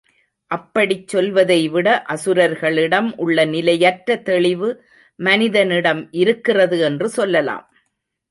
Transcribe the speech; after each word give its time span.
அப்படிச் 0.51 1.07
சொல்வதைவிட 1.07 1.87
அசுரர்களிடம் 2.09 3.09
உள்ள 3.15 3.45
நிலையற்ற 3.45 4.15
தெளிவு 4.21 4.69
மனிதனிடம் 5.19 6.07
இருக்கிறது 6.11 6.79
என்று 6.79 7.09
சொல்லலாம். 7.09 7.65